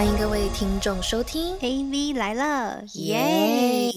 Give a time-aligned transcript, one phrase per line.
[0.00, 3.92] 欢迎各位听众收听 AV 来了，耶耶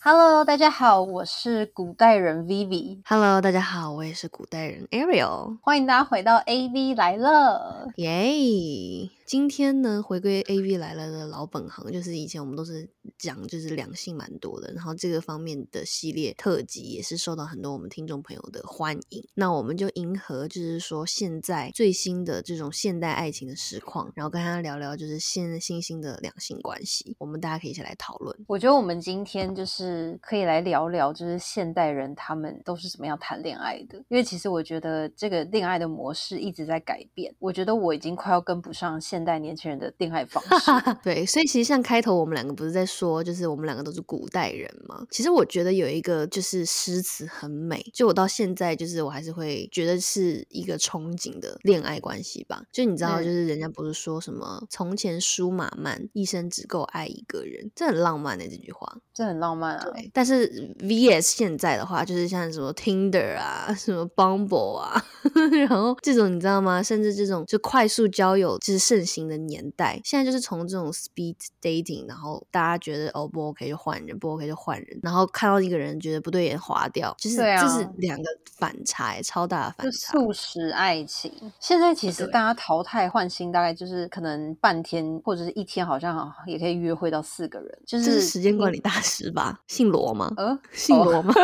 [0.00, 7.92] ！Hello，大家好，我是古代人 Vivi，！Hello，大家好，我也是古代人 Ariel，欢迎大家回到 AV 来了。
[7.94, 9.08] 耶！
[9.30, 19.24] 今天呢，回归 AV 来了的老本行，就是以前我们都是讲就是两性蛮多的，然后这个方面的系列特辑也是受到很多我们听众朋友的欢迎。
[19.34, 28.36] 那我们就迎合就是说现在最新的这种现代爱情的实况，然后跟他聊聊就是现在新兴的两性关系，我们大家可以一起来讨论。
[28.48, 33.96] 我觉得我们今天就是可以来聊聊，就是现代人他们都是怎么样谈恋爱的。
[34.08, 40.96] 因为其实我觉得这个恋爱的模式一直在改变，我觉得我已经快要跟不上现代年轻人的恋爱方式。
[41.02, 45.04] 对，所以其实像开头我们两个不是在说，就是我们两个都是古代人嘛。
[45.10, 52.62] 其实我觉得有一个就是诗词很美，就我到现在就是我还是会觉得是一个憧憬的恋爱关系吧。
[52.72, 58.98] 就你知道，嗯就是人家不是说什么“从前书马慢，一生只够爱一个人”，这很浪漫的、这句话。
[59.12, 59.84] 这很浪漫啊！
[59.92, 65.04] 对，但是 VS 现在的话，就是像什么 Tinder 啊，什么 Bumble 啊，
[65.68, 66.82] 然后这种你知道吗？
[66.82, 78.24] 甚至这种就快速交友就是盛行的年代，现在就是从这种 speed dating，然后大家觉得哦不 OK 就换人，不 OK 就换人，然后看到一个人觉得不对眼划掉，就是、对啊这是两个
[78.56, 80.12] 反差欸，超大的反差。
[80.12, 89.60] 素食爱情，现在其实大家淘汰换新，大概就是可能半天或者是一天，好像也可以约会到四个人，就是这是时间管理大师吧？
[89.66, 90.32] 姓罗吗？
[90.36, 91.34] 呃，哦姓罗吗？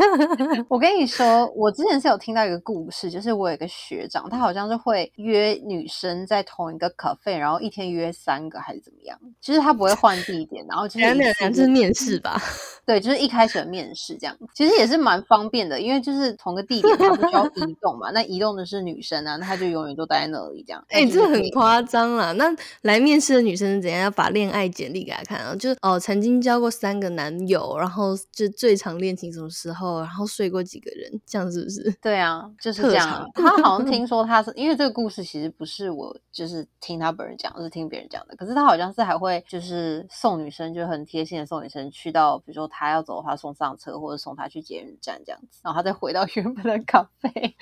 [0.68, 12.40] 我跟你说，我之前是有听到一个故事，就是我有一个学长，他好像是会约女生在同一个 cafe，然后一天约三个还是怎么样，就是他不会换地点，然后就是 两两一次两，这是面试吧？
[12.86, 20.84] 对，就是一开始的面试这样，其实也是蛮方便的，因为就是同个地点，他不需要移动嘛，那移动的是女生啊，那他就永远都待在那里这样。
[20.88, 22.32] 哎、这很夸张啦！
[22.32, 22.52] 那
[22.82, 24.00] 来面试的女生怎样？
[24.00, 25.54] 要把恋爱简历给他看啊？
[25.54, 31.94] 就是哦，曾经交过三个男友，然后就最长恋情什么时候，然后睡过几个人，这样是不是？
[32.00, 33.28] 对啊，就是这样。
[33.34, 38.34] 他好像听说他是因为这个故事其实不是我就是听他本人讲，是听别人讲的。
[38.36, 47.54] 可是他好像是还会就是送女生，就很贴心的送女生去到，比如说他要走的话送上车，或者送他去捷运站这样子，然后他再回到原本的咖啡，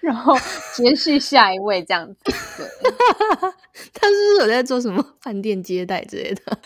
[0.00, 0.34] 然后
[0.74, 2.20] 接续下一位这样子。
[2.24, 2.34] 对，
[3.94, 6.58] 他是不是有在做什么饭店接待之类的？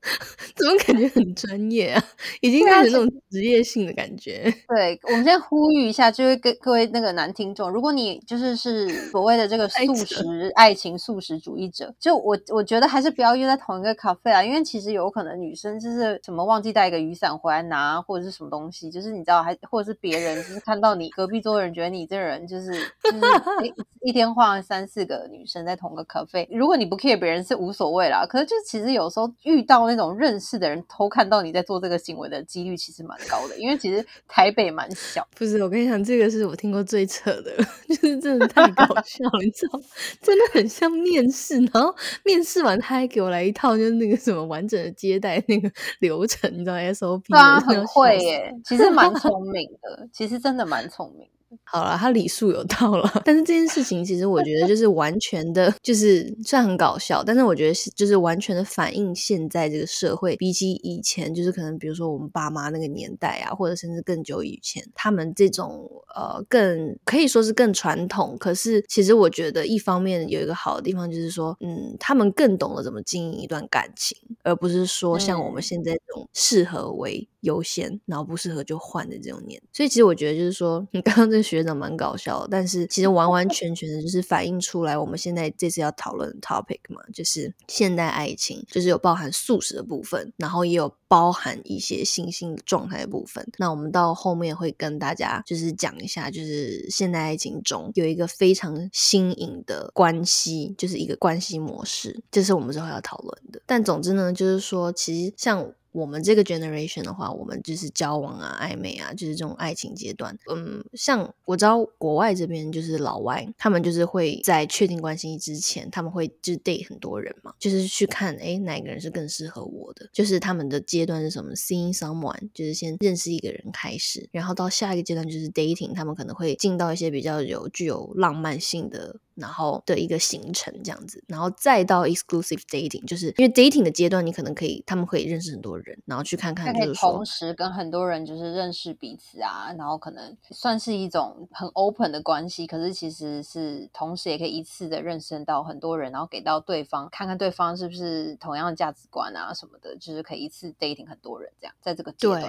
[0.54, 2.04] 怎么感觉很专业啊？
[2.40, 4.52] 已经对啊变成那种职业性的感觉。
[4.68, 22.72] 对，我们先呼吁一下，就是跟各位那个男听众，如果你就是是所谓的这个素食爱情素食主义者，就我我觉得还是不要约在同一个咖啡啊，因为其实有可能女生就是什么忘记带一个雨伞回来拿，或者是什么东西，就是你知道，还或者是别人就是看到你隔壁桌的人觉得你这个人就是
[23.02, 23.18] 就是
[24.02, 35.26] 一一天换三四个女生在同个咖啡，如果你不 care 别人是无所谓啦，可是就其实有时候遇到那种认识的人偷看到你在做这个行为的几率其实蛮高的，因为其实台北蛮小。
[35.34, 37.56] 不是，我跟你讲，这个是我听过最扯的，
[37.88, 39.84] 就是真的太搞笑了，你知道吗，
[40.20, 41.94] 真的很像面试，然后
[42.24, 51.37] 面试完他还给我来一套就是那个什么完整的接待那个流程，你知道 SOP，很会耶，其实蛮 聪明的，其实真的蛮聪明的。
[51.64, 79.60] 好了，他礼数有到了， 但是这件事情其实我觉得就是完全的，就是虽然很搞笑，但是我觉得是就是完全的反映现在这个社会，比起以前，就是可能比如说我们爸妈那个年代啊，或者甚至更久以前，他们这种呃更可以说是更传统，可是其实我觉得一方面有一个好的地方就是说，嗯，他们更懂得怎么经营一段感情，而不是说像我们嗯现在这种适合为优先，然后不适合就换的这种年。
[79.72, 93.46] 所以其实我觉得就是说，你刚刚这个学长蛮搞笑，但是其实完完全全的就是反映出来我们现在这次要讨论的 topic 嘛，就是现代爱情，就是有包含素食的部分，然后也有包含一些新兴状态的部分。
[93.56, 103.60] 那我们到后面会跟大家就是讲一下，就是现代爱情中有一个非常新颖的关系，就是一个关系模式，这是我们之后要讨论的。
[103.64, 110.36] 但总之呢，就是说，其实像我们这个 generation 的话，我们就是交往啊、暧昧啊，就是这种爱情阶段。
[110.50, 120.08] 嗯，像我知道国外这边就是老外，他们就是会在确定关系之前，他们会就是 date 很多人嘛，就是去看诶哪个人是更适合我的。
[120.12, 152.42] 就是他们的阶段是什么？seeing someone，就是先认识一个人开始，然后到下一个阶段就是 dating，他们可能会进到一些比较有具有浪漫性的然后的一个行程这样子，然后再到 exclusive dating，就是因为 dating 的阶段，你可能可以他们可以认识很多人，然后去看看，就是说同时跟很多人就是认识彼此啊，然后可能算是一种很 open 的关系，可是其实是同时也可以一次的认识到很多人，然后给到对方看看对方是不是同样的价值观啊什么的，就是可以一次 dating 很多人这样，在这个阶段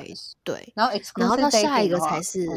[0.43, 2.47] 对，然后然后到下一个才是。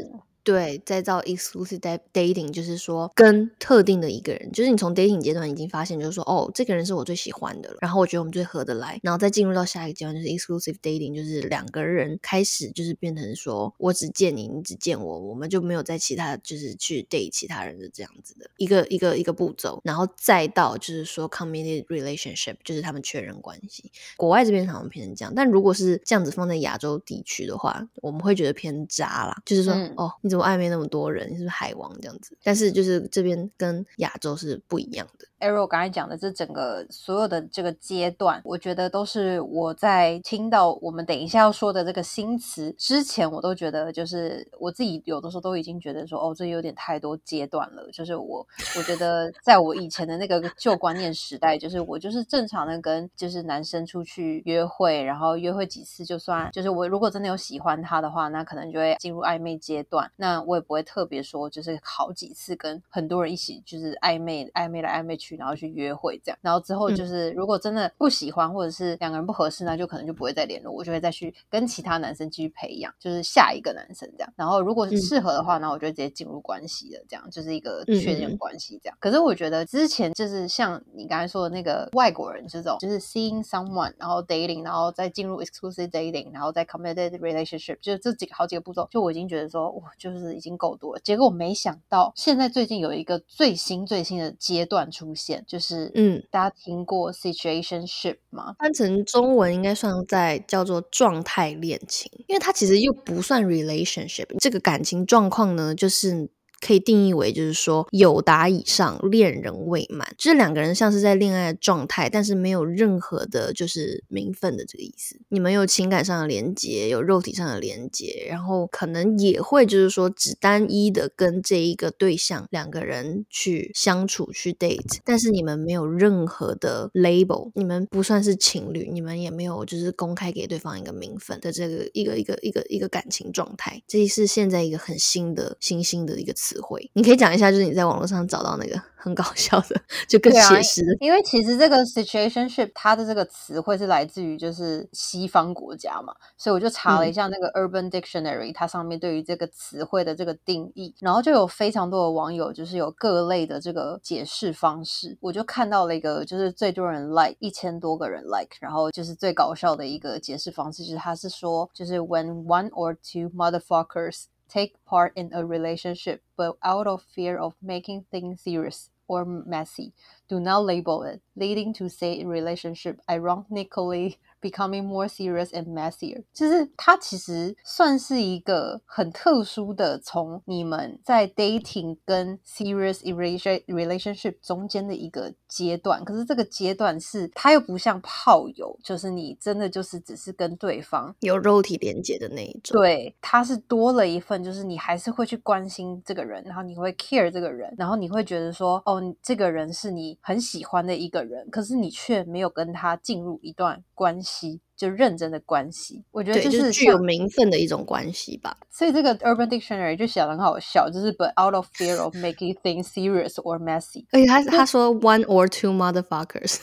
[0.44, 1.79] 对，再造 exclusive
[2.12, 23.93] dating，就是说跟特定的一个人，就是你从 dating 阶段已经发现，就是说哦，这个人是我最喜欢的了，然后我觉得我们最合得来，然后再进入到下一个阶段，就是 exclusive dating，就是两个人开始就是变成说我只见你，你只见我，我们就没有在其他就是去 date 其他人的这样子的一个一个一个步骤，然后再到就是说 committed relationship，就是他们确认关系。
[24.17, 30.31] 国外这边好像偏成这样，但如果是这样子放在亚洲地区的话，我们会觉得偏渣啦，就是说哦，你。
[30.32, 31.29] 怎么暧昧那么多人？
[31.29, 32.34] 是不是海王这样子？
[32.43, 35.26] 但是就是这边跟亚洲是不一样的。
[35.43, 47.91] Arrow 刚才讲的这整个所有的这个阶段，我觉得都是我在听到我们等一下要说的这个新词之前，我都觉得就是我自己有的时候都已经觉得说，哦，这有点太多阶段了。
[47.93, 48.47] 就是我
[48.77, 60.09] 我觉得在我以前的那个旧观念时代，就是我就是正常的跟就是男生出去约会，然后约会几次就算，就是我如果真的有喜欢他的话，那可能就会进入暧昧阶段。
[60.15, 65.31] 那我也不会特别说，就是好几次跟很多人一起就是暧昧暧昧来暧昧去。
[65.37, 74.32] 然后去约会这样，然后之后就是如果真的不喜欢或者是两个人不合适，那就可能就不会再联络，我就会再去跟其他男生继续培养，就是下一个男生这样。
[74.37, 78.96] 然后如果适合的话，那我就直接进入关系了，这样就是一个确认关系这样。
[79.00, 91.00] 可是我觉得之前就是像你刚才说的那个外国人这种，就是 seeing someone，然后 dating，然后再进入 exclusive dating，然后再 committed relationship，就是这几个好几个步骤，就我已经觉得说哇，就是已经够多了。
[91.02, 95.22] 结果我没想到现在最近有一个最新最新的阶段出现。
[95.47, 98.55] 就是嗯，大家听过 situationship 吗？
[98.59, 104.27] 翻成中文应该算在叫做状态恋情，因为它其实又不算 relationship。
[104.41, 106.29] 这个感情状况呢，就是。
[106.64, 115.17] 可以定义为就是说有达以上恋人未满，就是两个人像是在恋爱的状态，但是没有任何的就是名分的这个意思。
[115.29, 133.82] 你们有情感上的连接，有肉体上的连接，然后可能也会就是说只单一的跟这一个对象两个人去相处去 date，但是你们没有任何的 label，你们不算是情侣，你们也没有就是公开给对方一个名分的这个一个一个一个一个感情状态。
[133.88, 136.52] 这是现在一个很新的新兴的一个词。
[136.53, 140.95] 词汇，你可以讲一下，就是你在网络上找到那个很搞笑的，就更写实的。
[141.01, 165.31] 因为其实这个 situationship 它的这个词汇是来自于就是西方国家嘛，所以我就查了一下那个 Urban Dictionary，它上面对于这个词汇的这个定义，然后就有非常多的网友就是有各类的这个解释方式，我就看到了一个就是最多人 like 一千多个人 like，然后就是最搞笑的一个解释方式，就是他是说就是 when one or two motherfuckers take part in
[165.33, 169.93] a relationship, but out of fear of making things serious or messy,
[170.29, 181.97] do not label it, leading to say relationship ironically becoming more serious and messier，就是它其实算是一个很特殊的，从你们在 dating
[182.05, 186.05] 跟 serious relationship 中间的一个阶段。
[186.05, 192.77] 可是这个阶段是它又不像炮友，就是你真的就是只是跟对方有肉体连接的那一种。
[192.81, 204.31] 对，它是多了一份，就是你还是会去关心这个人，然后你会 care 这个人，然后你会觉得说，哦，这个人是你很喜欢的一个人，可是你却没有跟他进入一段关系。
[204.77, 208.56] 就认真的关系，我觉得就是具有名分的一种关系吧。
[208.70, 214.06] 所以这个 Urban Dictionary 就写的很好笑，就是 But out of fear of making things serious or messy。
[214.12, 216.58] 而且他他说 one or two motherfuckers。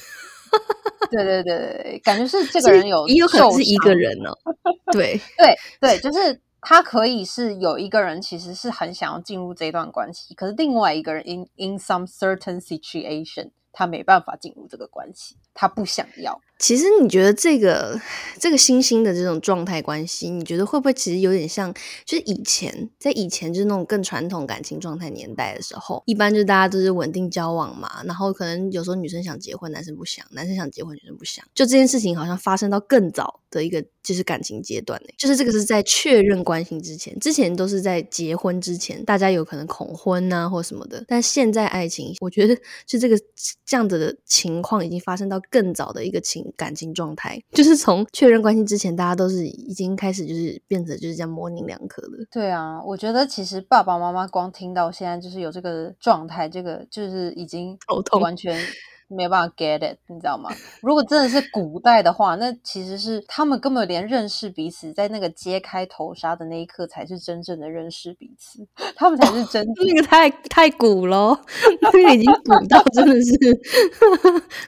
[1.11, 4.33] 对对对对，感觉是这个人有也有可能是一个人哦。
[4.91, 16.39] 对 对对，就是他可以是有一个人，其实是很想要进入这段关系，可是另外一个人 in in some certain situation，他没办法进入这个关系，他不想要。
[16.59, 17.99] 其实你觉得这个
[18.37, 21.73] 这个新兴的这种状态关系，你觉得会不会其实有点像，
[22.05, 31.43] 就是以前在以前就是那种更传统感情状态年代的时候，一般就是大家都是稳定交往嘛，然后可能有时候女生想结婚，男生不想；男生想结婚，女生不想。
[31.55, 41.05] 就这件事情好像发生到更早的一个就是感情阶段呢，就是这个是在确认关系之前，之前都是在结婚之前，大家有可能恐婚啊或什么的。
[41.07, 43.17] 但现在爱情，我觉得就这个
[43.65, 46.48] 这样子的情况已经发生到更早的一个情。
[46.55, 52.09] 感情状态， 就是从确认关系之前，大家都是已经开始就是变成就是这样模棱两可的。
[52.31, 58.57] 对啊，我觉得其实爸爸妈妈光听到现在就是有这个状态，这个就是已经头痛完全。
[59.09, 60.49] 没有办法 get it，你知道吗？
[60.81, 68.67] 如果真的是古代的话，那其实是他们根本连认识彼此，在那个揭开头纱的那一刻，才是真正的认识彼此。
[68.95, 71.39] 他们才是真那个太太古了，
[71.81, 73.35] 那个已经古到真的是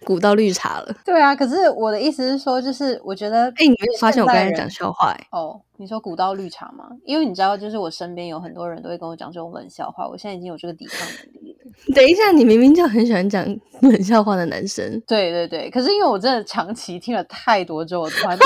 [0.04, 0.96] 古到绿茶了。
[1.06, 5.12] 对啊，可是我的意思是说，就是我觉得，哎，你没有发现我刚才讲笑话？
[5.12, 5.62] 哎，哦。
[5.78, 6.90] 你说古道绿茶吗？
[7.06, 11.51] 因为你知道，就是我身边有很多人都会跟我讲这种冷笑话，我现在已经有这个抵抗能力了。
[11.96, 13.46] 等一下，你明明就很喜欢讲
[13.82, 15.02] 冷笑话的男生。
[15.08, 18.46] 对对对，可是因为我真的长期听了太多之后，突然 就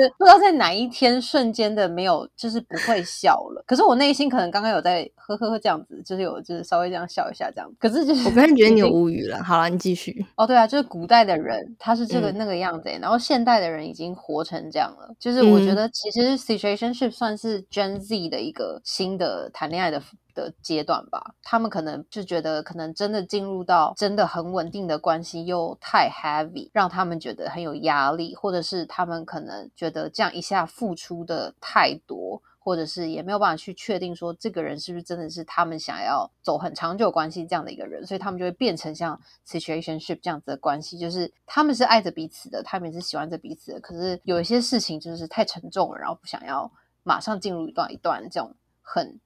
[0.00, 3.64] 是不知道在哪一天瞬间的没有，就是不会笑了。
[3.66, 7.68] 可是我内心可能刚刚有在呵呵呵这样子，就是有就是稍微这样笑一下这样。
[7.80, 9.42] 可是就是我刚才觉得你有无语了。
[9.42, 10.24] 好了，你继续。
[10.36, 15.12] 哦，对啊，就是古代的人他是这个那个样子，然后现代的人已经活成这样了。
[15.18, 16.76] 就是我觉得其实 situation。
[16.76, 20.02] relationship 算是 Gen Z 的一个新的谈恋爱的
[20.36, 21.34] 的阶段吧。
[21.42, 32.40] 他们可能就觉得，可能真的进入到真的很稳定的关系又太 heavy，让他们觉得很有压力，或者是他们可能觉得这样一下付出的太多。
[32.66, 39.16] 或者是也没有办法去确定说这个人是不是真的是他们想要走很长久关系这样的一个人，所以他们就会变成像
[39.46, 46.68] situationship 这样子的关系，就是他们是爱着彼此的，他们也是喜欢着彼此的，可是有一些事情就是太沉重了，然后不想要
[47.04, 48.52] 马上进入一段一段这种
[48.82, 49.16] 很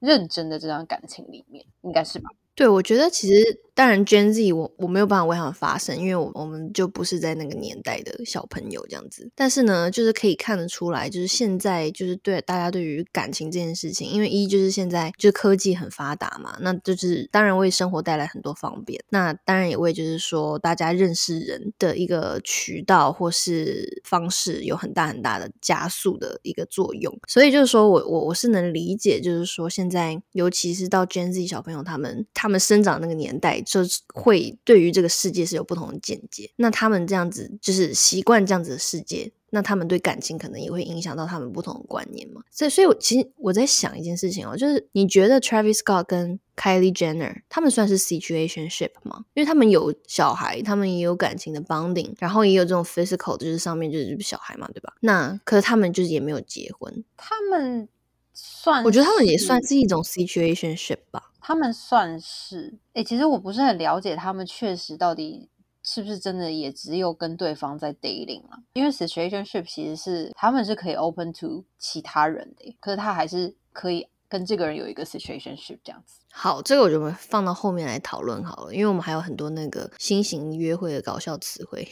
[0.00, 2.30] 认真的这段感情里面，应该是吧？
[2.54, 3.60] 对，我觉得其实。
[3.80, 9.30] 当然，Gen Z 我我没有办法为他们发声，因为我我们就不是在那个年代的小朋友这样子。
[9.34, 27.18] 但是呢，就是可以看得出来，就是现在就是对大家对于感情这件事情，因为一就是现在就是科技很发达嘛，那就是当然为生活带来很多方便，那当然也为就是说大家认识人的一个渠道或是方式有很大很大的加速的一个作用。
[27.26, 33.64] 所以就是说我我我是能理解，就是说现在尤其是到 Gen Z 小朋友他们他们生长那个年代。
[33.70, 33.80] 就
[34.12, 42.42] 会对于这个世界是有不同的见解，那他们这样子就是习惯这样子的世界，那他们对感情可能也会影响到他们不同的观念嘛。
[42.50, 49.24] 所以，所以我其实我在想一件事情哦，就是你觉得 Travis Scott 跟 Kylie Jenner 他们算是 situationship 吗？
[49.34, 54.94] 因为他们有小孩，他们也有感情的 bonding，然后也有这种 physical，就是上面就是小孩嘛，对吧？
[55.00, 57.88] 那可是他们就是也没有结婚，他们
[58.34, 61.29] 算，我觉得他们也算是一种 situationship 吧。
[61.40, 65.48] 他们算是哎，其实我不是很了解他们确实到底
[65.82, 76.20] 是不是真的也只有跟对方在 dating 了，因为 situationship 其实是他们是可以 open to 其他人的，可是他还是可以跟这个人有一个 situationship 这样子。
[76.32, 81.88] 好，这个我就放到后面来讨论好了，因为我们还有很多那个新型约会的搞笑词汇。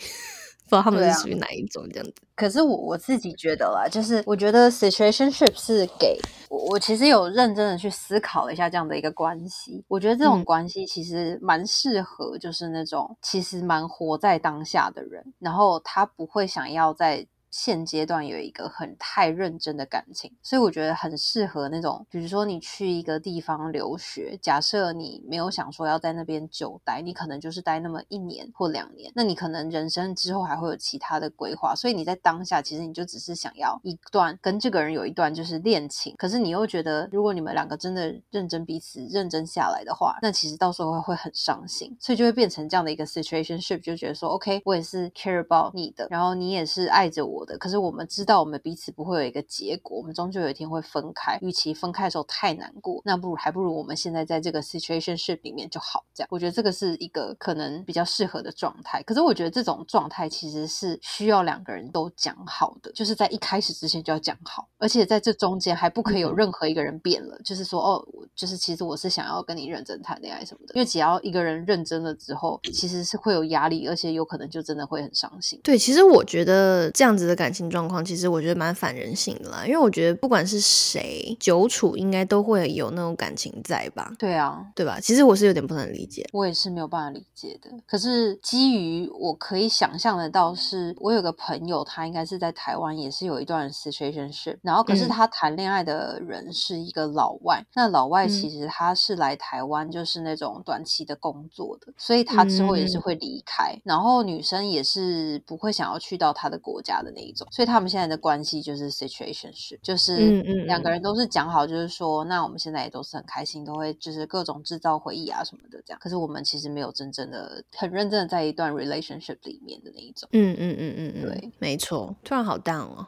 [0.69, 6.19] 不知道他们是属于哪一种这样子，可是我我自己觉得啦，就是我觉得 situationship 是给
[6.51, 17.27] 我，我其实有认真的去思考了一下这样的一个关系，我觉得这种关系其实蛮适合，就是那种其实蛮活在当下的人，然后他不会想要在。
[17.51, 47.38] 现阶段有一个很太认真的感情，所以我觉得很适合那种，比如说你去一个地方留学，假设你没有想说要在那边久待，你可能就是待那么一年或两年，那你可能人生之后还会有其他的规划，所以你在当下其实你就只是想要一段跟这个人有一段就是恋情，可是你又觉得如果你们两个真的认真彼此认真下来的话，那其实到时候会会很伤心，所以就会变成这样的一个 situationship，就觉得说 OK，我也是 care about 你的，然后你也是爱着我。
[47.45, 51.39] 的，可是我们知道我们彼此不会有一个结果，我们终究有一天会分开。
[51.41, 56.05] 与其分开的时候太难过，那不如还不如我们现在在这个 situationship 里面就好。
[56.13, 59.03] 这样，我觉得这个是一个可能比较适合的状态。
[59.05, 68.05] 可是我觉得这种状态其实是需要两个人都讲好的，就是在一开始之前就要讲好，而且在这中间还不可以有任何一个人变了，就是说哦，
[68.35, 70.75] 就是其实我是想要跟你认真谈恋爱什么的。
[70.75, 75.61] 因为只要一个人认真了之后，其实是会有压力，而且有可能就真的会很伤心。
[75.63, 77.28] 对，其实我觉得这样子。
[77.29, 84.11] 的感情状况，其实我觉得蛮反人性的啦，因为我觉得不管是谁久处，应该都会有那种感情在吧？
[84.19, 84.99] 对啊，对吧？
[84.99, 87.71] 其实我是有点不能理解，我也是没有办法理解的。
[87.87, 107.09] 可是基于我可以想象得到，是我有个朋友，他应该是在台湾，也是有一段 situationship，然后可是他谈恋爱的人是一个老外，那老外其实他是来台湾就是那种短期的工作的，所以他之后也是会离开，然后女生也是不会想要去到他的国家的。
[107.19, 115.99] 那一种，所以他们现在的关系就是 situationship，就是嗯嗯嗯两个人都是讲好，就是说，那我们现在也都是很开心，都会就是各种制造回忆啊什么的这样。
[116.01, 120.29] 可是我们其实没有真正的很认真的在一段 relationship 里面的那一种。
[120.33, 122.15] 嗯嗯嗯嗯嗯，对，没错。
[122.23, 123.07] 突然好 down 哦，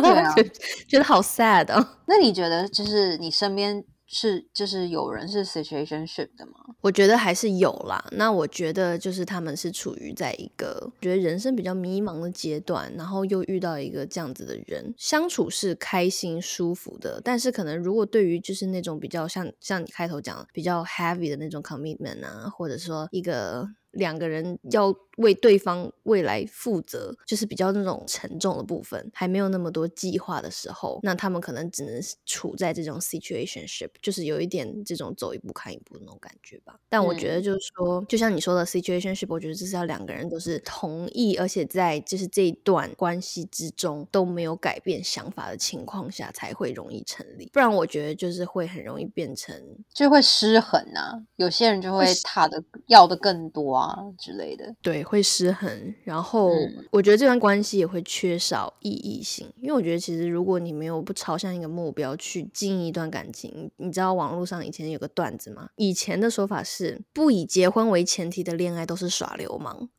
[0.00, 0.42] 对啊 觉
[0.88, 1.86] 觉得好 sad 哦。
[2.06, 6.52] 那你觉得就是你身边是就是有人是 situationship 的吗？
[6.82, 8.04] 我觉得还是有啦。
[8.12, 17.22] 那我觉得就是他们是处于在一个觉得人生比较迷茫的阶段，然后又遇到一个这样子的人，相处是开心舒服的。
[17.24, 36.78] 但是可能如果对于就是那种比较像像你开头讲的比较 heavy 的那种 commitment 啊，或者说一个两个人要为对方未来负责，就是比较那种沉重的部分，还没有那么多计划的时候，那他们可能只能处在这种 situationship，就是有一点这种走一步看一步的那种感觉吧。
[36.88, 47.50] 但我觉得就是说，就像你说的 situationship，我觉得这是要两个人都是同意，而且在就是这一段关系之中都没有改变想法的情况下，才会容易成立。
[47.52, 49.54] 不然我觉得就是会很容易变成
[49.92, 53.81] 就会失衡啊，有些人就会踏的要的更多啊
[54.18, 54.74] 之类的。
[54.82, 65.68] 对，会失衡，然后嗯我觉得这段关系也会缺少意义性，因为我觉得其实如果你没有不朝向一个目标去经营一段感情，你知道网络上以前有个段子吗？
[65.76, 69.88] 以前的说法是不以结婚为前提的恋爱都是耍流氓。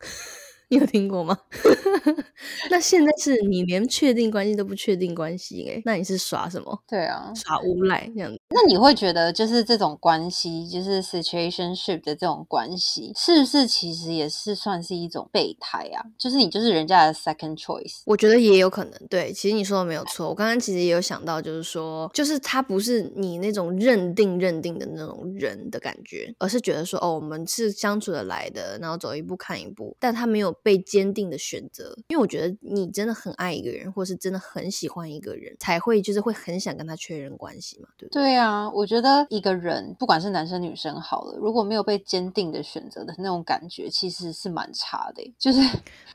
[0.68, 1.38] 你有听过吗？
[2.70, 6.82] 那现在是你连确定关系都不确定关系诶，那你是耍什么？
[6.88, 8.40] 对啊，耍无赖这样子？
[8.50, 16.04] 那你会觉得就是这种关系，就是 situationship 的这种关系，是不是其实也是算是一种备胎啊？
[16.16, 18.02] 就是你就是人家的 second choice。
[18.06, 20.28] 我觉得也有可能，对，其实你说的没有错。
[20.28, 31.96] 我刚刚其实也有想到，就是说，就是他不是你那种认定认定的那种人的感觉，而是觉得说，哦，我们是相处的来的，然后走一步看一步，但他没有被坚定的选择。
[32.08, 38.22] 因为我觉得你真的很爱一个人，或是真的很喜欢一个人，才会就是会很想跟他确认关系嘛，对不对？
[38.22, 45.34] 对啊，我觉得一个人不管是男生女生好了，如果没有被坚定的选择的那种感觉，其实是蛮差的欸。
[45.38, 45.60] 就是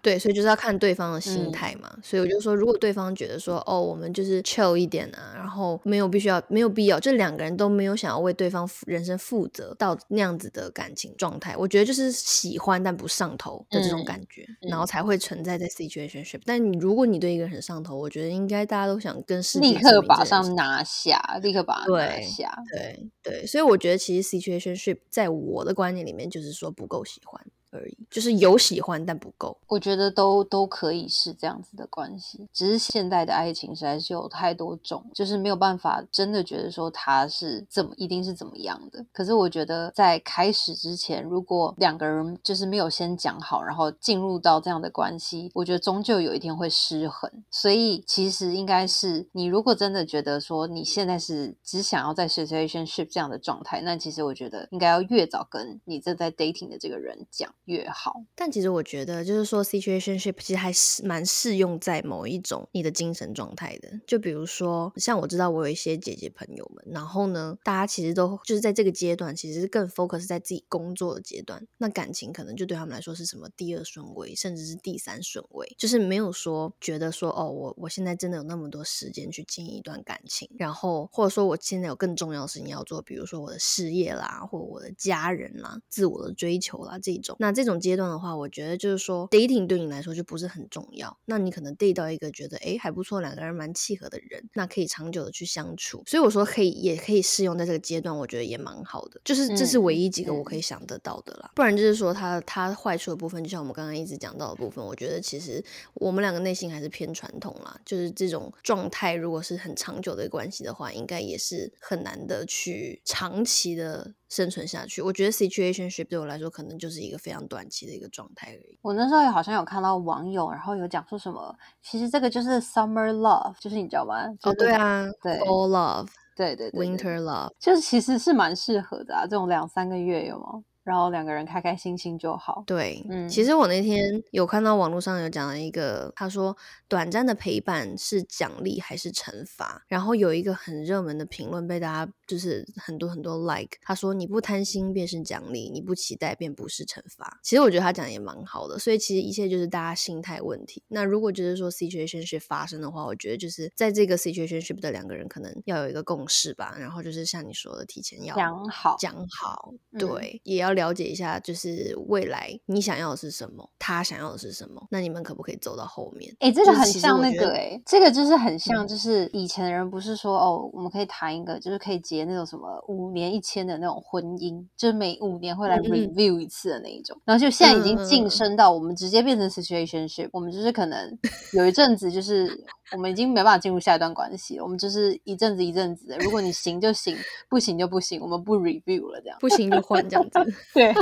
[0.01, 1.89] 对，所以就是要看对方的心嗯态嘛。
[2.03, 16.41] 所以我就说，如果对方觉得说，哦，我们就是 chill 一点啊，然后没有必须要，没有必要，就两个人都没有想要为对方负人生负责到那样子的感情状态，我觉得就是喜欢但不上头的这种嗯感觉，嗯然后才会存在在 situationship。
[16.45, 22.63] 但你如果你对一个人很上头，我觉得应该大家都想跟世立界立刻马上拿下，立刻把它拿对下。
[22.72, 29.57] 对对，所以我觉得其实 situationship 在我的观念里面就是说不够喜欢而已，就是有喜欢但不够。
[29.67, 39.05] 我觉得都都可以是这样子的关系，只是现代的爱情实在是有太多种，就是没有办法真的觉得说他是怎么一定是怎么样的。
[39.12, 47.29] 可是我觉得在开始之前，如果两个人就是没有先讲好，然后进入到这样的关系，我觉得终究有一天会失衡。
[47.51, 58.23] 所以其实应该是你如果真的觉得说你现在是只想要在 situationship 这样的状态，那其实我觉得应该要越早跟你正在 dating 的这个人讲越好。
[58.36, 63.89] 但其实我觉得，就是说，situationship 其实还是蛮适用在某一种你的精神状态的。
[64.08, 71.65] 就比如说，像我知道我有一些姐姐朋友们，然后呢，大家其实都就是在这个阶段，其实更 focus 在自己工作的阶段。
[71.77, 87.36] 那感情可能就对他们来说是什么第二顺位，甚至是第三顺位，就是没有说觉得说，哦，我我现在真的有那么多时间去经营一段感情，然后或者说我现在有更重要的事情要做，比如说我的事业啦，或我的家人啦，自我的追求啦这种。
[87.39, 91.17] 那这种阶段的话，我觉得就是说，dating 对你来说就不是很重要。
[91.26, 96.02] 那你可能 date 到一个觉得诶还不错，两个人蛮契合的人，那可以长久的去相处。
[96.08, 99.19] 所以我说可以，也可以适用在这个阶段，我觉得也蛮好的。
[99.26, 101.52] 就是这是唯一几个我可以想得到的啦。
[101.54, 105.62] 不然就是说它它坏处的部分，就像我们刚刚一直讲到的部分，我觉得其实
[105.95, 107.78] 我们两个内心还是偏传统啦。
[107.86, 115.02] 就是这种状态，如果是很长久的关系的话，应该也是很难的去长期的生存下去。
[115.02, 118.78] 我觉得 situationship 对我来说，可能就是一个非常短期的一个状态而已。
[118.82, 124.26] 我那时候也好像有看到网友，然后有讲说什么，其实这个就是 summer love，就是你知道吗？
[124.44, 126.08] 哦，对啊对，fall love。
[126.36, 130.63] 对对对对 Winter Love，就是其实是蛮适合的啊，这种两三个月有吗？
[130.89, 132.63] 然后两个人开开心心就好。
[132.65, 139.84] 对，嗯其实我那天有看到网络上有讲了一个，他说短暂的陪伴是奖励还是惩罚？
[139.88, 147.39] 然后有一个很热门的评论被大家就是很多很多 like，他说你不贪心便是奖励，你不期待便不是惩罚。
[147.43, 150.82] 其实我觉得他讲的也蛮好的，所以其实一切就是大家心态问题。
[150.88, 166.34] 那如果就是说 situationship 发生的话，我觉得就是在这个 situationship 的两个人可能要有一个共识吧，然后就是像你说的，提前要讲好讲好，嗯对，也要了解一下，就是未来你想要的是什么，他想要的是什么，那你们可不可以走到后面？
[166.39, 177.20] 哎、这个很像那个哎、这个就是很像，嗯就是以前的人不是说哦，我们可以谈一个，就是可以结那种什么五年一签的那种婚姻，就是每五年会来 review 一次的那一种。
[177.26, 181.18] 然后就现在已经晋升到我们直接变成 situationship，我们就是可能
[181.54, 182.48] 有一阵子就是
[182.91, 187.15] 我们已经没办法进入下一段关系了，我们就是一阵子一阵子的，如果你行就行，
[187.47, 189.38] 不行就不行，我们不 review 了这样。
[189.41, 190.39] 不行就换这样子。
[190.73, 190.91] 对，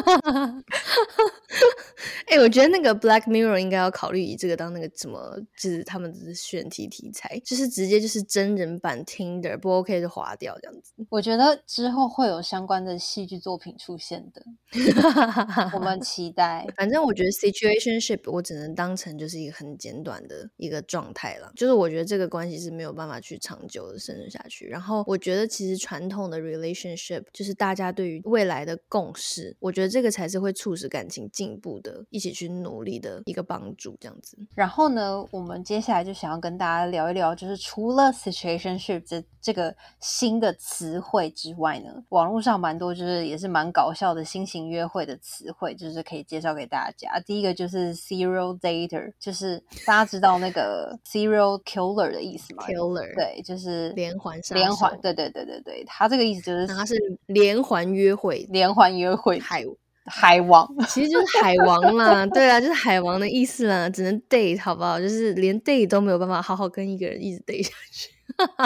[2.28, 10.92] 哎、我觉得那个 Black Mirror 应该要考虑以这个当那个什么，就是他们的选题题材，就是直接就是真人版 Tinder 不 OK 就划掉这样子。
[11.10, 14.44] 我觉得之后会有相关的戏剧作品出现的，
[15.74, 16.68] 我们期待。
[16.76, 24.66] 反正我觉得 situationship 我只能当成就是一个很简短的一个状态了，就是我觉得这个关系是没有办法去长久的生存下去。
[24.68, 34.38] 然后我觉得其实传统的 relationship 就是大家对于未来的共识，我觉得这个才是会促使感情进步的，一起去努力的一个帮助，这样子。
[34.56, 47.20] 然后呢，我们接下来就想要跟大家聊一聊，就是除了 situationship 这这个新的词汇之外呢，网络上蛮多就是也是蛮搞笑的新型约会的词汇，就是可以介绍给大家。
[47.26, 59.64] 第一个就是 serial dater，就是大家知道那个 serial killer 的意思嘛 Killer 对，就是连环杀连环，对对对对对，他这个意思就是他是连环约会连环约会海，
[60.06, 60.66] 海王。
[60.88, 65.00] 其实就是海王嘛，对啊，就是海王的意思啦，只能 date 好不好？
[65.00, 68.10] 就是连 date 都没有办法好好跟一个人一直 date 下去。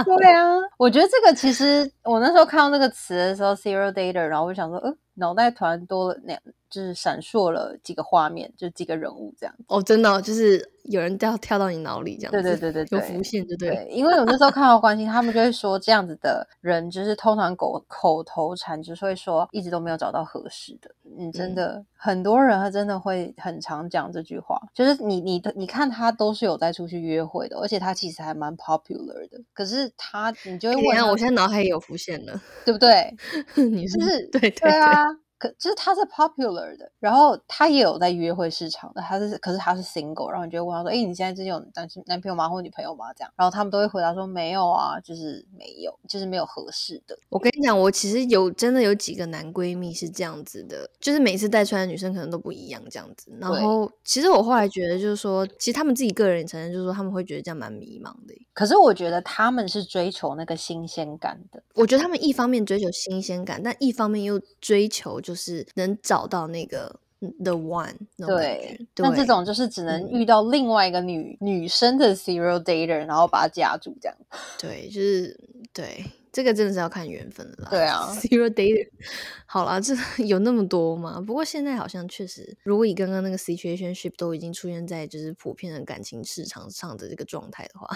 [0.06, 9.54] 对啊，我觉得这个其实我那时候看到那个词的时候，serial dater，然后我就想说，呃，脑袋突然多了那样，就是闪烁了几个画面，就几个人物这样。
[9.68, 20.90] 哦，真的哦、就是有人跳跳到你脑里这样子，对对对对有浮现就对因为我那时候看到关心，他们就会说这样子的人，就是通常口口头禅，就是会说一直都没有找到合适的。
[21.18, 33.14] 你，真嗯的、很多人他真的会很常讲这句话，就是你你你看他都是有在出去约会的，而且他其实还蛮 popular 的，可是他你就会哎等一下，问他我现在脑海也有浮现了，对不对？
[33.56, 35.06] 你就是是对对对啊，
[35.42, 43.12] 可就是他是 popular 的，然后他也有在约会市场的，他是可是他是 single，然后你就会问他说，哎，你现在最近有男男朋友吗，或女朋友吗？
[43.14, 47.18] 这样，然后他们都会回答说没有啊，就是没有，就是没有合适的。
[47.30, 53.36] 我跟你讲，我其实有真的有几个男闺蜜是这样子的，就是每次带出来的女生可能都不一样这样子。
[53.40, 58.36] 然后其实我后来觉得，就是说，其实他们自己个人也承认，就是说他们会觉得这样蛮迷茫的。
[58.54, 68.88] 可是我觉得他们是追求那个新鲜感的，我觉得他们一方面追求新鲜感，但一方面又追求就是能找到那个嗯 the one 那种感对。。
[68.98, 74.18] 那这种就是只能嗯遇到另外一个女、女生的 serial dater，然后把她夹住这样。
[74.60, 75.38] 对，就是
[75.74, 77.68] 对，这个真的是要看缘分了啦。
[77.70, 78.90] 对啊，zero dater，
[79.46, 79.94] 好啦，这
[80.26, 81.22] 有那么多吗？
[81.26, 87.88] 不过现在好像确实，如果以刚刚那个 situationship 都已经出现在就是普遍的感情市场上的这个状态的话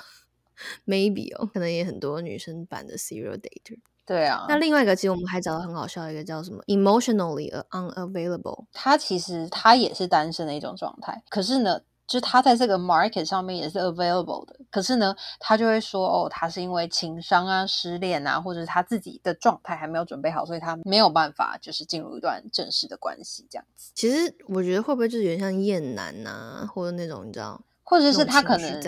[0.85, 3.77] ，maybe 哦，可能也很多女生版的 zero dater。
[4.05, 8.65] 对啊，那另外一个，其实我们还找到很好笑的一个叫什么 emotionally unavailable。
[8.71, 28.81] 他其实他也是单身的一种状态，可是呢，就是他在这个 market 上面也是 available 的，可是呢，他就会说哦，他是因为情商啊、失恋啊，或者是他自己的状态还没有准备好，所以他没有办法就是进入一段正式的关系这样子，其实我觉得会不会就是有点像厌男呐、或者那种你知道，或者是他可能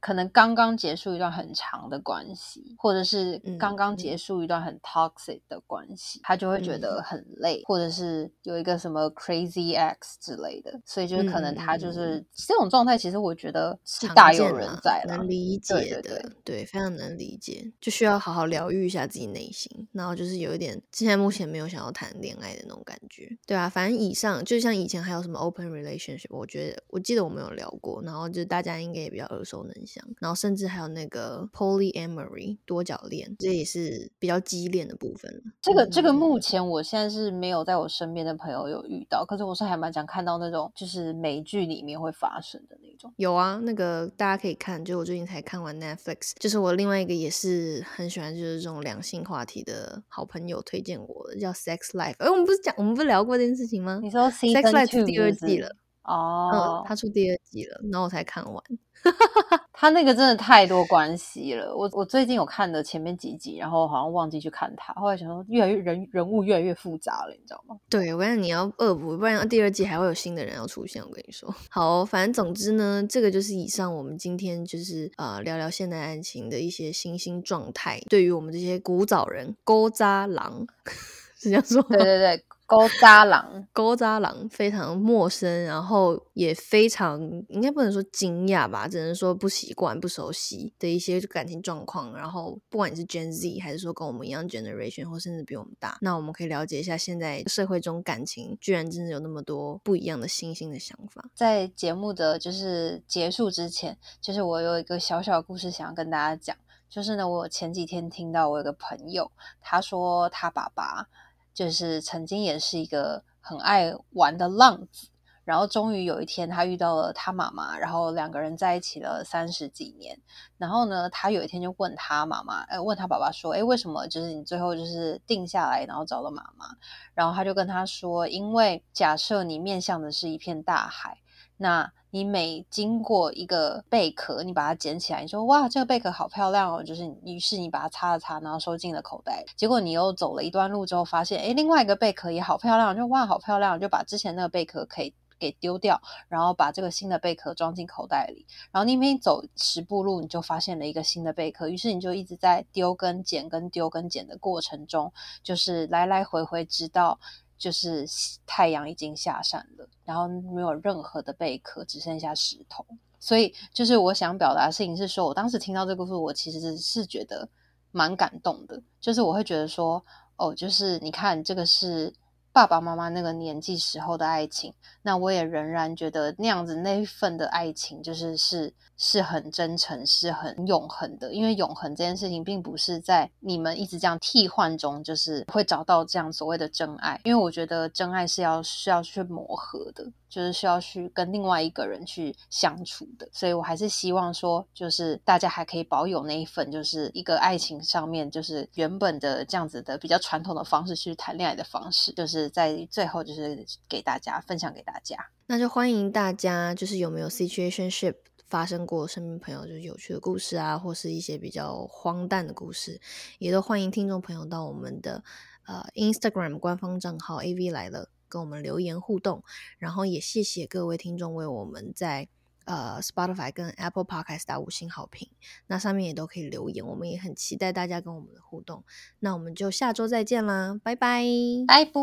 [0.00, 3.96] 可能刚刚结束一段很长的关系，或者是嗯刚刚嗯。
[3.98, 15.16] 结束一段很 toxic 的关系，他就会觉得很累，或者是有一个什么 crazy ex 之类的，所以就是可能他就是、这种状态，其实我觉得是大有人在啦。
[15.16, 35.40] 能理解对的，对对非常能理解，就需要好好疗愈一下自己内心，然后就是有一点现在目前没有想要谈恋爱的那种感觉，对啊，反正以上就像以前还有什么 open relationship，我觉得我记得我们有聊过，然后就大家应该也比较耳熟能详，然后甚至还有那个 polyamory 多角恋，这也是比较激烈的部分了。
[35.60, 43.12] 这个这个嗯目前我现在是没有在我身边的朋友有遇到，可是我是还蛮想看到那种就是美剧里面会发生的那种。
[43.16, 52.16] 有啊，那个大家可以看，就我最近才看完 Netflix，就是我另外一个也是很喜欢就是这种两性话题的好朋友推荐我的，叫 Sex Life。
[52.18, 55.74] 哎，我们不是讲我们不是聊过这件事情吗你说 Sex Life 第二季了，
[56.08, 58.64] 哦嗯，，他出第二季了，然后我才看完。
[59.72, 61.72] 他那个真的太多关系了。
[61.72, 67.76] 我我最近有看的前面几集，然后好像忘记去看他，后来想说越来越人人物越来越复杂了，你知道吗？
[67.88, 71.00] 对，我跟你要恶补，不然第二季还会有新的人要出现。
[71.00, 80.66] 我跟你说， 好哦、反正总之呢，这个就是以上我们今天就是呃聊聊现代爱情的一些新兴状态，对于我们这些古早人勾渣狼
[81.38, 81.88] 是这样说吗？
[81.90, 92.14] 对对对，勾渣郎，勾渣郎非常陌生，然后也非常应该不能说惊讶吧，只能说不习惯、不熟悉的一些感情状况。
[92.14, 101.24] 然后不管你是 Gen Z 还是说跟我们一样 generation，或甚至比我们大，那我们可以了解一下现在社会中感情居然真的有那么多不一样的新兴的想法。
[101.34, 106.54] 在节目的就是结束之前，就是我有一个小小的故事想要跟大家讲，
[106.90, 111.08] 就是呢，我前几天听到我有个朋友，他说他爸爸。
[111.58, 115.08] 就是曾经也是一个很爱玩的浪子，
[115.42, 120.16] 然后终于有一天他遇到了他妈妈，然后两个人在一起了三十几年。
[120.56, 126.66] 然后呢，他有一天就问他妈妈，呃，问他爸爸说：“哎，为什么就是你最后就是定下来，然后找了妈妈？”
[127.12, 131.18] 然后他就跟他说：“因为假设你面向的是一片大海。”
[131.58, 139.44] 那你每经过一个贝壳，你把它捡起来，你说哇，这个贝壳好漂亮哦，就是于是你把它擦了擦，然后收进了口袋。
[139.56, 148.46] 结果你又走了一段路之后，发现哎，另外一个贝壳也好漂亮，就哇，好漂亮，就把之前那个贝壳可以给丢掉，然后把这个新的贝壳装进口袋里。
[148.72, 157.18] 然后你每走十步路，你就发现了一个新的贝壳，于是你就一直在丢跟捡跟丢跟捡的过程中，就是来来回回，直到。
[157.58, 158.06] 就是
[158.46, 162.86] 太阳已经下山了，然后没有任何的贝壳，只剩下石头。
[163.20, 167.48] 所以，就是我想表达的事情是说，我当时听到这个故事，我其实是觉得
[167.90, 168.80] 蛮感动的。
[169.00, 170.02] 就是我会觉得说，
[170.36, 172.14] 哦，就是你看，这个是
[172.58, 178.74] 爸爸妈妈那个年纪时候的爱情，那我也仍然觉得那样子那一份的爱情，就是是。
[179.00, 181.32] 是很真诚，是很永恒的。
[181.32, 187.20] 因为永恒这件事情，并不是在你们一直这样替换中，就是会找到这样所谓的真爱。
[187.22, 193.28] 因为我觉得真爱是要需要去磨合的，就是需要去跟另外一个人去相处的。
[193.32, 205.16] 所以我还是希望说，就是大家还可以保有那一份，就是一个爱情上面，就是原本的这样子的比较传统的方式去谈恋爱的方式，就是在最后就是给大家分享给大家。
[205.46, 208.14] 那就欢迎大家，就是有没有 situationship？
[208.48, 212.98] 发生过身边朋友就是有趣的故事啊，或是一些比较荒诞的故事，
[213.38, 215.22] 也都欢迎听众朋友到我们的
[215.66, 219.42] 呃 Instagram 官方账号 AV 来了跟我们留言互动，
[219.78, 222.28] 然后也谢谢各位听众为我们在
[222.64, 225.28] 呃 Spotify 跟 Apple Podcast 打五星好评。
[225.66, 228.84] 那上面也都可以留言，我们也很期待大家跟我们的互动。
[229.20, 231.24] 那我们就下周再见啦，拜拜
[231.66, 231.98] 拜拜。